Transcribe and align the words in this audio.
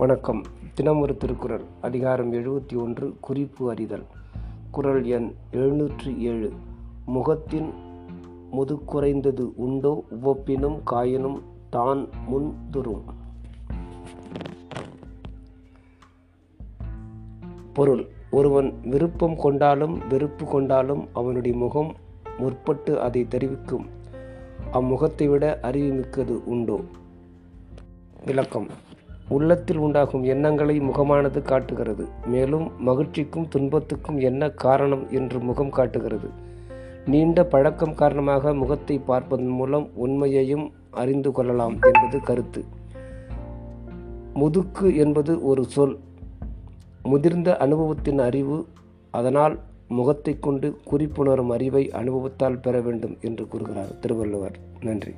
வணக்கம். 0.00 0.42
தினம் 0.74 1.00
ஒரு 1.00 1.16
திருக்குறள் 1.16 1.64
அதிகாரம் 1.80 2.32
எழுபத்தி 2.32 2.76
ஒன்று 2.76 3.16
குறிப்பு 3.20 3.70
அறிதல். 3.70 4.04
குறள் 4.70 5.04
எண் 5.04 5.34
எழுநூற்றி 5.52 6.16
ஏழு. 6.16 6.52
முகத்தின் 7.06 7.70
முதுக்குறைந்தது 8.52 9.52
உண்டோ 9.54 10.04
உவப்பினும் 10.24 10.78
காயினும் 10.90 11.42
தான் 11.70 12.08
முன் 12.26 12.54
துரும். 12.70 13.04
பொருள் 17.72 18.06
ஒருவன் 18.30 18.80
விருப்பம் 18.84 19.36
கொண்டாலும் 19.36 20.08
வெறுப்பு 20.08 20.44
கொண்டாலும் 20.44 21.08
அவனுடைய 21.12 21.56
முகம் 21.56 21.94
முற்பட்டு 22.38 22.96
அதை 22.96 23.28
தெரிவிக்கும். 23.28 23.86
அம்முகத்தை 24.72 25.28
விட 25.28 25.58
அறிவுமிக்கது 25.62 26.44
உண்டோ? 26.44 26.80
விளக்கம். 28.26 28.66
உள்ளத்தில் 29.30 29.76
உண்டாகும் 29.76 30.22
எண்ணங்களை 30.22 30.80
முகமானது 30.80 31.42
காட்டுகிறது. 31.42 32.04
மேலும் 32.26 32.70
மகிழ்ச்சிக்கும் 32.86 33.48
துன்பத்துக்கும் 33.48 34.18
என்ன 34.18 34.50
காரணம் 34.50 35.04
என்று 35.10 35.38
முகம் 35.40 35.70
காட்டுகிறது. 35.70 36.28
நீண்ட 37.06 37.44
பழக்கம் 37.44 37.94
காரணமாக 37.94 38.54
முகத்தை 38.54 38.98
பார்ப்பதன் 38.98 39.54
மூலம் 39.60 39.88
உண்மையையும் 39.94 40.72
அறிந்து 40.90 41.32
கொள்ளலாம் 41.32 41.76
என்பது 41.82 42.20
கருத்து. 42.20 42.64
முதுக்கு 44.34 44.96
என்பது 44.96 45.44
ஒரு 45.44 45.64
சொல். 45.64 45.98
முதிர்ந்த 47.02 47.56
அனுபவத்தின் 47.56 48.18
அறிவு 48.18 48.66
அதனால் 49.10 49.58
முகத்தை 49.88 50.38
கொண்டு 50.38 50.76
குறிப்புணரும் 50.90 51.50
அறிவை 51.50 51.90
அனுபவத்தால் 51.90 52.60
பெற 52.60 52.80
வேண்டும் 52.80 53.16
என்று 53.20 53.48
கூறுகிறார் 53.48 53.98
திருவள்ளுவர். 53.98 54.56
நன்றி. 54.80 55.14